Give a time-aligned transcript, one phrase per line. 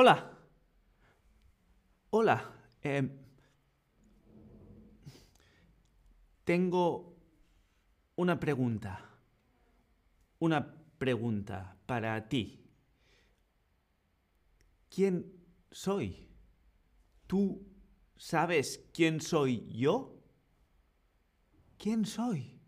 [0.00, 0.16] Hola.
[2.08, 2.36] Hola.
[2.80, 3.10] em,
[6.42, 7.18] tengo
[8.16, 8.98] una pregunta.
[10.38, 12.64] Una pregunta para ti.
[14.88, 15.30] ¿Quién
[15.70, 16.30] soy?
[17.26, 17.60] ¿Tú
[18.16, 20.18] sabes quién soy yo?
[21.76, 22.58] ¿Quién soy?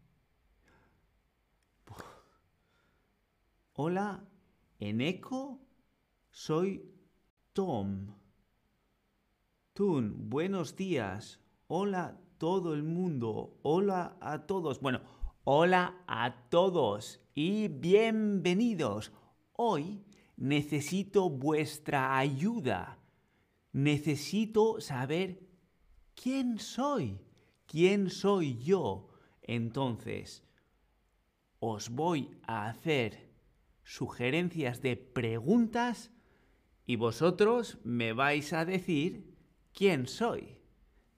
[3.73, 4.23] Hola,
[4.79, 5.59] en eco
[6.31, 6.93] soy
[7.53, 8.15] Tom.
[9.75, 11.39] Tun, buenos días.
[11.67, 13.59] Hola todo el mundo.
[13.63, 14.81] Hola a todos.
[14.81, 15.03] Bueno,
[15.45, 19.13] hola a todos y bienvenidos.
[19.53, 20.03] Hoy
[20.37, 22.99] necesito vuestra ayuda.
[23.73, 25.47] Necesito saber
[26.15, 27.21] quién soy.
[27.67, 29.09] ¿Quién soy yo?
[29.43, 30.43] Entonces,
[31.61, 33.31] os voy a hacer
[33.83, 36.11] sugerencias de preguntas
[36.87, 39.37] y vosotros me vais a decir
[39.73, 40.59] quién soy.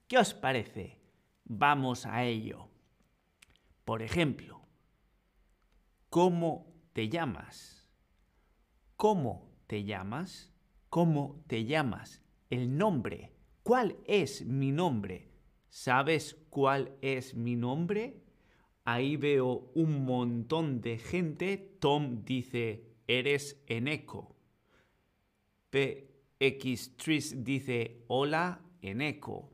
[0.08, 1.00] ¿Qué os parece?
[1.44, 2.68] Vamos a ello.
[3.84, 4.62] Por ejemplo,
[6.10, 7.90] ¿cómo te llamas?
[8.96, 10.52] ¿Cómo te llamas?
[10.88, 12.22] ¿Cómo te llamas?
[12.50, 13.34] El nombre.
[13.62, 15.32] ¿Cuál es mi nombre?
[15.68, 18.22] ¿Sabes cuál es mi nombre?
[18.84, 21.76] Ahí veo un montón de gente.
[21.80, 24.33] Tom dice, eres Eneco.
[25.74, 29.50] PX dice, hola Eneco.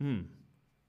[0.00, 0.22] Mm,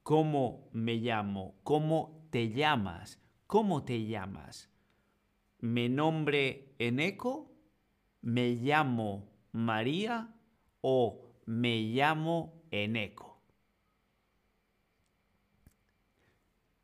[0.02, 1.60] ¿Cómo me llamo?
[1.62, 3.20] ¿Cómo te llamas?
[3.46, 4.72] ¿Cómo te llamas?
[5.60, 7.52] ¿Me nombre Eneco?
[8.22, 10.34] ¿Me llamo María?
[10.82, 13.40] ¿O me llamo Eneco?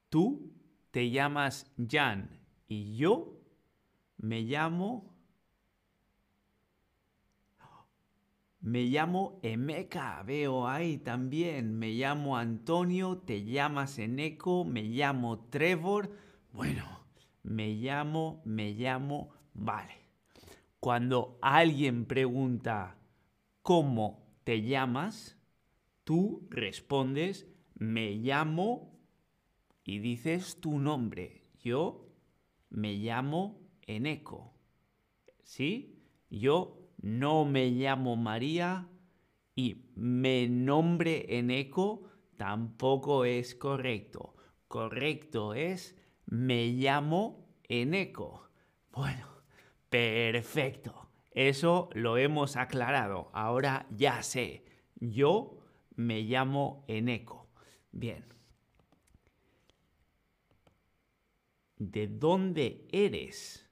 [0.09, 0.53] Tú
[0.92, 3.42] te llamas Jan y yo
[4.18, 5.17] me llamo...
[8.59, 11.78] Me llamo Emeka, veo ahí también.
[11.78, 16.12] Me llamo Antonio, te llamas Eneco, me llamo Trevor.
[16.51, 16.85] Bueno,
[17.44, 19.94] me llamo, me llamo, vale.
[20.79, 22.97] Cuando alguien pregunta
[23.62, 25.38] ¿cómo te llamas?
[26.03, 27.47] Tú respondes
[27.79, 28.97] me llamo
[29.84, 31.44] y dices tu nombre.
[31.59, 32.09] Yo
[32.69, 34.53] me llamo Eneco.
[35.44, 36.01] ¿Sí?
[36.29, 38.90] Yo no me llamo María
[39.56, 42.03] y me nombre Eneco
[42.35, 44.35] tampoco es correcto.
[44.68, 48.50] Correcto es me llamo Eneco.
[48.91, 49.25] Bueno,
[49.90, 51.09] perfecto.
[51.31, 53.29] Eso lo hemos aclarado.
[53.34, 54.66] Ahora ya sé.
[55.00, 55.59] Yo
[55.96, 57.47] me llamo Eneco.
[57.94, 58.25] Bien.
[61.78, 63.66] ¿De dónde eres?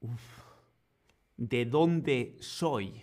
[0.00, 0.53] Uf.
[1.36, 3.02] ¿De dónde soy?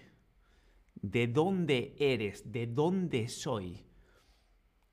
[0.96, 2.52] ¿De dónde eres?
[2.52, 3.86] ¿De dónde soy?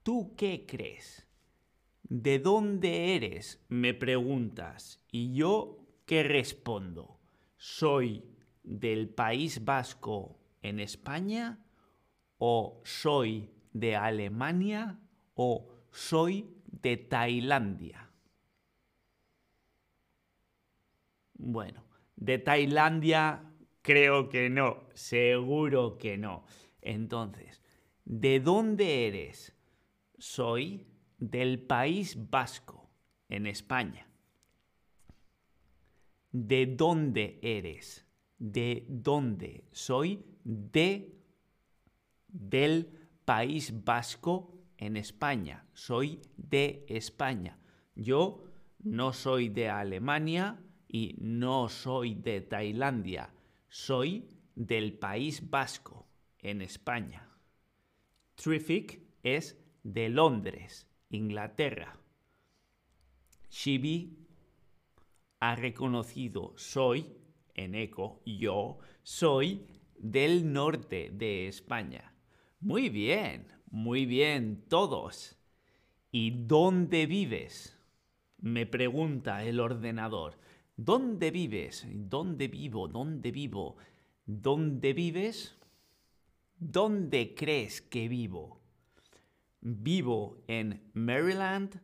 [0.03, 1.29] ¿Tú qué crees?
[2.03, 3.65] ¿De dónde eres?
[3.69, 5.05] Me preguntas.
[5.13, 7.21] ¿Y yo qué respondo?
[7.57, 8.25] ¿Soy
[8.63, 11.65] del País Vasco en España?
[12.39, 14.99] ¿O soy de Alemania?
[15.35, 18.11] ¿O soy de Tailandia?
[21.35, 21.88] Bueno,
[22.19, 23.45] de Tailandia
[23.83, 26.45] creo que no, seguro que no.
[26.83, 27.63] Entonces,
[28.05, 29.55] ¿de dónde eres?
[30.19, 30.87] Soy
[31.19, 32.91] del País Vasco,
[33.29, 34.09] en España.
[36.33, 38.05] ¿De dónde eres?
[38.39, 39.65] ¿De dónde?
[39.73, 41.15] Soy de
[42.29, 42.89] del
[43.25, 45.67] País Vasco en España.
[45.73, 47.59] Soy de España.
[47.95, 48.45] Yo
[48.81, 53.31] no soy de Alemania y no soy de Tailandia.
[53.69, 56.07] Soy del País Vasco
[56.39, 57.29] en España.
[58.35, 61.99] Terrific es de Londres, Inglaterra.
[63.51, 64.27] Shibi
[65.41, 67.17] ha reconocido soy,
[67.55, 69.67] en eco, yo, soy
[69.99, 72.15] del norte de España.
[72.61, 75.37] Muy bien, muy bien todos.
[76.11, 77.79] ¿Y dónde vives?
[78.39, 80.39] Me pregunta el ordenador.
[80.79, 81.89] ¿Dónde vives?
[81.91, 82.87] ¿Dónde vivo?
[82.87, 83.79] ¿Dónde vivo?
[84.27, 85.59] ¿Dónde vives?
[86.57, 88.61] ¿Dónde crees que vivo?
[89.61, 91.83] Vivo en Maryland,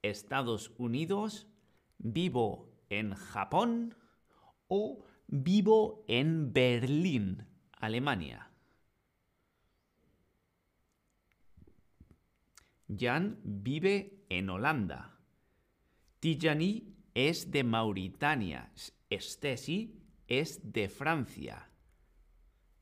[0.00, 1.48] Estados Unidos.
[1.98, 3.96] Vivo en Japón
[4.68, 8.48] o vivo en Berlín, Alemania.
[12.96, 15.18] Jan vive en Holanda.
[16.20, 18.70] Tijani es de Mauritania.
[19.10, 21.70] Stesi es de Francia.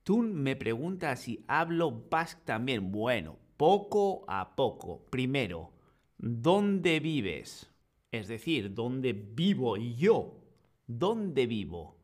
[0.02, 2.90] Tú me preguntas si hablo basque también.
[2.90, 5.04] Bueno, poco a poco.
[5.04, 5.70] Primero,
[6.18, 7.70] ¿dónde vives?
[8.10, 10.42] Es decir, ¿dónde vivo yo?
[10.88, 11.96] ¿Dónde vivo?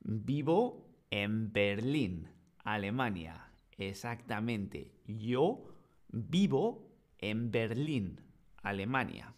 [0.00, 2.28] Vivo en Berlín,
[2.64, 3.52] Alemania.
[3.78, 4.90] Exactamente.
[5.06, 5.62] Yo
[6.08, 8.20] vivo en Berlín,
[8.64, 9.32] Alemania.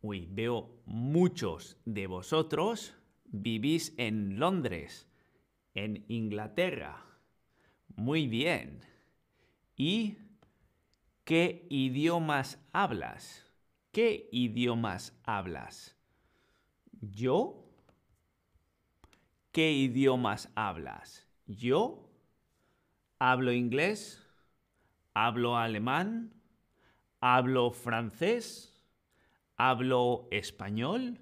[0.00, 5.08] Uy, veo muchos de vosotros vivís en Londres,
[5.74, 7.04] en Inglaterra.
[7.96, 8.80] Muy bien.
[9.76, 10.18] ¿Y
[11.24, 13.44] qué idiomas hablas?
[13.92, 15.96] ¿Qué idiomas hablas?
[17.00, 17.64] ¿Yo?
[19.52, 21.26] ¿Qué idiomas hablas?
[21.46, 22.08] ¿Yo?
[23.18, 24.24] Hablo inglés,
[25.12, 26.32] hablo alemán,
[27.20, 28.67] hablo francés,
[29.58, 31.20] hablo español,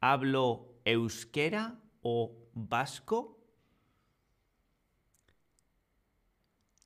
[0.00, 3.38] hablo euskera o vasco.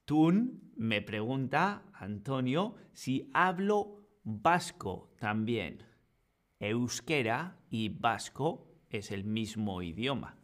[0.04, 5.84] Tun me pregunta, Antonio, si hablo vasco también.
[6.58, 10.36] Euskera y vasco es el mismo idioma.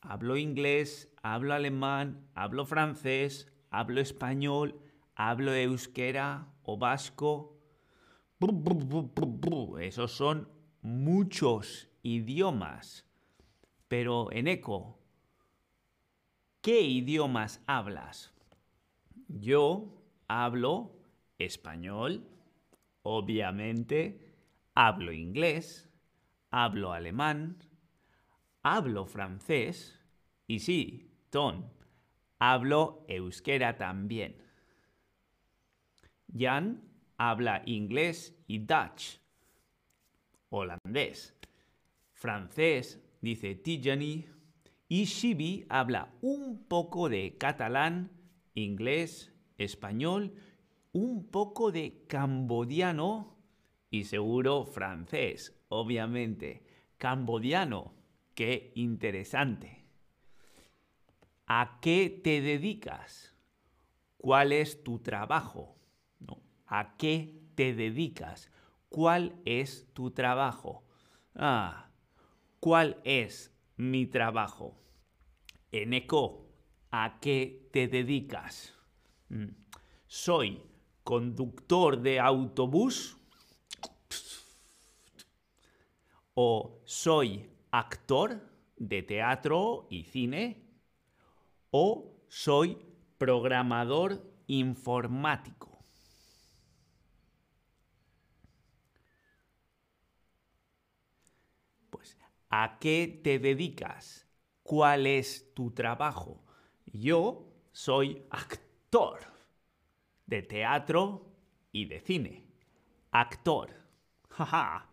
[0.00, 4.80] Hablo inglés, hablo alemán, hablo francés, hablo español,
[5.14, 7.55] hablo euskera o vasco.
[9.80, 10.48] Esos son
[10.82, 13.06] muchos idiomas.
[13.88, 14.98] Pero en eco,
[16.60, 18.34] ¿qué idiomas hablas?
[19.28, 20.92] Yo hablo
[21.38, 22.26] español,
[23.02, 24.34] obviamente,
[24.74, 25.88] hablo inglés,
[26.50, 27.56] hablo alemán,
[28.62, 29.98] hablo francés
[30.46, 31.70] y sí, Ton,
[32.38, 34.36] hablo euskera también.
[36.36, 36.82] Jan
[37.16, 39.20] habla inglés y Dutch,
[40.50, 41.34] holandés.
[42.12, 44.26] Francés, dice Tijani.
[44.88, 48.10] Y Shibi habla un poco de catalán,
[48.54, 50.34] inglés, español,
[50.92, 53.36] un poco de cambodiano
[53.90, 56.62] y seguro francés, obviamente.
[56.98, 57.94] Cambodiano,
[58.34, 59.84] qué interesante.
[61.46, 63.34] ¿A qué te dedicas?
[64.16, 65.76] ¿Cuál es tu trabajo?
[66.66, 68.50] ¿A qué te dedicas?
[68.88, 70.84] ¿Cuál es tu trabajo?
[71.34, 71.90] Ah,
[72.60, 74.76] ¿cuál es mi trabajo?
[75.72, 76.48] En eco,
[76.90, 78.74] ¿a qué te dedicas?
[79.28, 79.48] Mm,
[80.06, 80.62] soy
[81.04, 83.16] conductor de autobús
[86.34, 88.40] o soy actor
[88.76, 90.66] de teatro y cine
[91.70, 92.78] o soy
[93.18, 95.78] programador informático.
[101.90, 102.16] Pues,
[102.62, 104.26] ¿a qué te dedicas?
[104.62, 106.42] ¿Cuál es tu trabajo?
[106.86, 109.18] Yo soy actor
[110.24, 111.36] de teatro
[111.70, 112.46] y de cine.
[113.10, 113.74] Actor.
[114.30, 114.88] Jaja.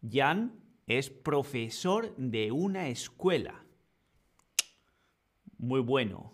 [0.00, 3.66] Jan es profesor de una escuela.
[5.58, 6.32] Muy bueno.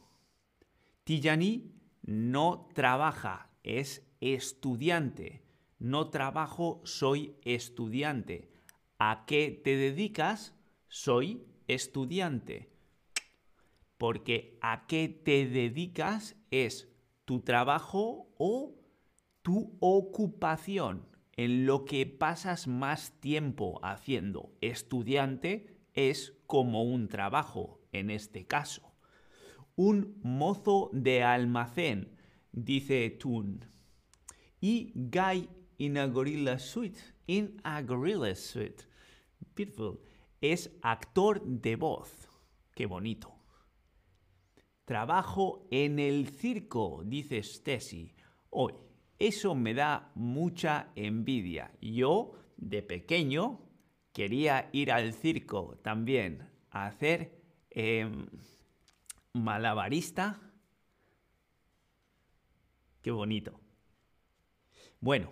[1.02, 1.72] Tijani
[2.02, 5.42] no trabaja, es estudiante.
[5.80, 8.53] No trabajo, soy estudiante.
[9.06, 10.54] ¿A qué te dedicas?
[10.88, 12.70] Soy estudiante.
[13.98, 16.88] Porque a qué te dedicas es
[17.26, 18.80] tu trabajo o
[19.42, 21.06] tu ocupación,
[21.36, 24.54] en lo que pasas más tiempo haciendo.
[24.62, 28.94] Estudiante es como un trabajo en este caso.
[29.76, 32.16] Un mozo de almacén,
[32.52, 33.66] dice Tun.
[34.62, 36.96] Y guy in a gorilla suit.
[37.26, 38.93] In a gorilla suit.
[40.40, 42.28] Es actor de voz.
[42.74, 43.32] Qué bonito.
[44.84, 48.12] Trabajo en el circo, dice Stacy.
[48.50, 48.74] Hoy,
[49.18, 51.72] eso me da mucha envidia.
[51.80, 53.60] Yo, de pequeño,
[54.12, 58.26] quería ir al circo también a hacer em,
[59.32, 60.40] malabarista.
[63.00, 63.60] Qué bonito.
[65.00, 65.30] Bueno,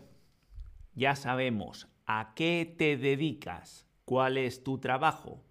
[0.94, 5.44] ya sabemos a qué te dedicas, cuál es tu trabajo.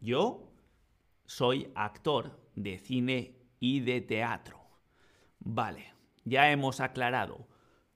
[0.00, 0.52] Yo
[1.24, 4.60] soy actor de cine y de teatro.
[5.38, 5.92] Vale,
[6.24, 7.48] ya hemos aclarado.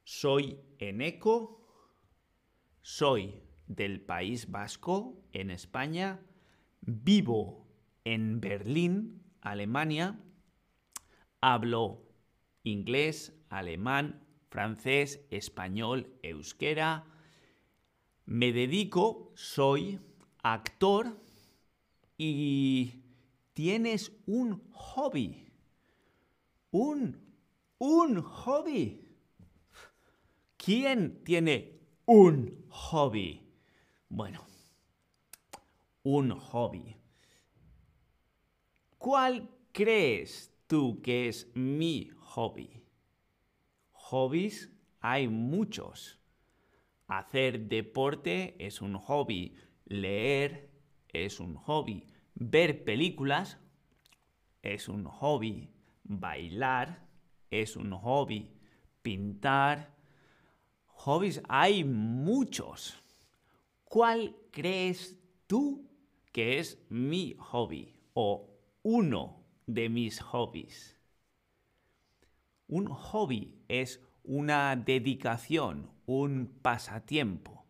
[0.04, 1.66] Soy eneco,
[2.82, 6.20] soy del País Vasco, en España,
[6.80, 7.68] vivo
[8.04, 10.20] en Berlín, Alemania,
[11.40, 12.02] hablo
[12.64, 17.06] inglés, alemán, francés, español, euskera,
[18.32, 20.00] me dedico, soy
[20.42, 21.20] actor
[22.16, 23.02] y
[23.52, 25.52] tienes un hobby.
[26.70, 27.20] Un,
[27.76, 29.06] un hobby.
[30.56, 33.42] ¿Quién tiene un hobby?
[34.08, 34.46] Bueno,
[36.02, 36.96] un hobby.
[38.96, 42.82] ¿Cuál crees tú que es mi hobby?
[43.92, 44.70] Hobbies
[45.00, 46.21] hay muchos.
[47.18, 49.54] Hacer deporte es un hobby.
[49.84, 50.70] Leer
[51.08, 52.06] es un hobby.
[52.34, 53.58] Ver películas
[54.62, 55.68] es un hobby.
[56.04, 57.06] Bailar
[57.50, 58.56] es un hobby.
[59.02, 59.94] Pintar.
[60.86, 62.98] Hobbies hay muchos.
[63.84, 65.90] ¿Cuál crees tú
[66.32, 68.48] que es mi hobby o
[68.82, 70.98] uno de mis hobbies?
[72.68, 75.90] Un hobby es una dedicación,
[76.20, 77.64] un pasatiempo.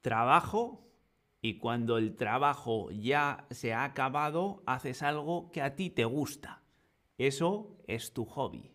[0.00, 0.88] Trabajo
[1.40, 6.62] y cuando el trabajo ya se ha acabado, haces algo que a ti te gusta.
[7.16, 8.72] Eso es tu hobby.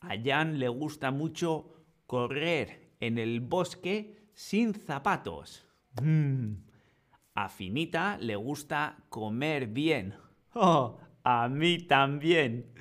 [0.00, 5.66] A Jan le gusta mucho correr en el bosque sin zapatos.
[6.00, 6.54] Mm.
[7.34, 10.14] A Finita le gusta comer bien.
[10.58, 12.72] Oh, a mí también.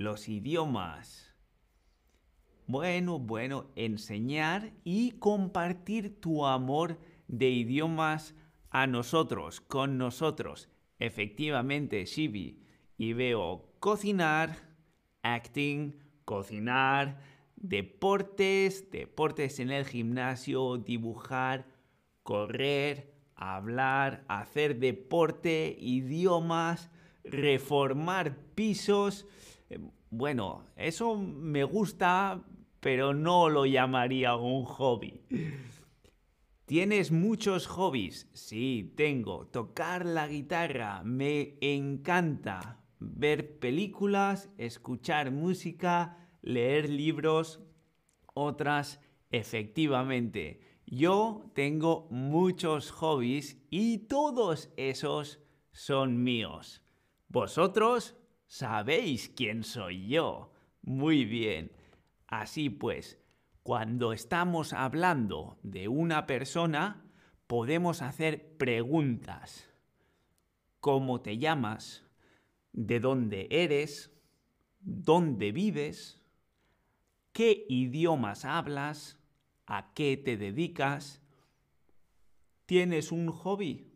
[0.00, 1.34] Los idiomas.
[2.66, 8.34] Bueno, bueno, enseñar y compartir tu amor de idiomas
[8.70, 10.70] a nosotros, con nosotros.
[10.98, 12.64] Efectivamente, Shibi.
[12.96, 14.56] Y veo cocinar,
[15.22, 15.92] acting,
[16.24, 17.20] cocinar,
[17.56, 21.66] deportes, deportes en el gimnasio, dibujar,
[22.22, 26.88] correr, hablar, hacer deporte, idiomas,
[27.22, 29.26] reformar pisos.
[30.10, 32.42] Bueno, eso me gusta,
[32.80, 35.20] pero no lo llamaría un hobby.
[36.66, 38.28] ¿Tienes muchos hobbies?
[38.32, 39.46] Sí, tengo.
[39.46, 42.80] Tocar la guitarra, me encanta.
[43.00, 47.60] Ver películas, escuchar música, leer libros,
[48.34, 49.00] otras,
[49.30, 50.60] efectivamente.
[50.86, 55.40] Yo tengo muchos hobbies y todos esos
[55.72, 56.82] son míos.
[57.28, 58.19] ¿Vosotros?
[58.50, 60.52] Sabéis quién soy yo.
[60.82, 61.70] Muy bien.
[62.26, 63.16] Así pues,
[63.62, 67.04] cuando estamos hablando de una persona,
[67.46, 69.70] podemos hacer preguntas.
[70.80, 72.04] ¿Cómo te llamas?
[72.72, 74.10] ¿De dónde eres?
[74.80, 76.20] ¿Dónde vives?
[77.30, 79.16] ¿Qué idiomas hablas?
[79.64, 81.22] ¿A qué te dedicas?
[82.66, 83.92] ¿Tienes un hobby?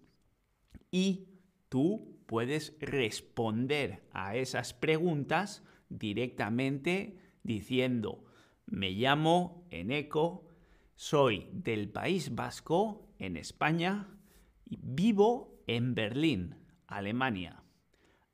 [0.92, 8.24] Y tú puedes responder a esas preguntas directamente diciendo,
[8.66, 10.48] me llamo Eneco,
[10.94, 14.08] soy del País Vasco, en España,
[14.64, 17.62] y vivo en Berlín, Alemania.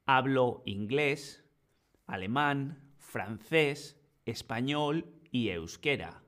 [0.07, 1.45] Hablo inglés,
[2.07, 6.23] alemán, francés, español y euskera.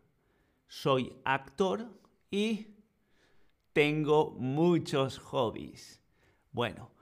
[0.69, 2.00] Soy actor
[2.31, 2.69] y
[3.73, 6.02] tengo muchos hobbies.
[6.52, 6.92] Bueno,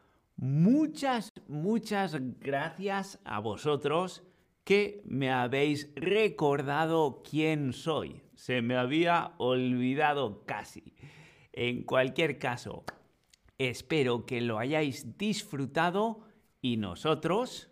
[0.40, 4.24] muchas, muchas gracias a vosotros
[4.64, 8.22] que me habéis recordado quién soy.
[8.34, 10.94] Se me había olvidado casi.
[11.52, 12.84] En cualquier caso,
[13.58, 16.20] espero que lo hayáis disfrutado
[16.62, 17.70] y nosotros,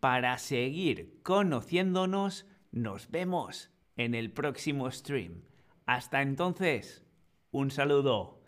[0.00, 5.42] para seguir conociéndonos, nos vemos en el próximo stream.
[5.84, 7.04] Hasta entonces,
[7.50, 8.40] un saludo.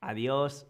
[0.00, 0.66] Adiós.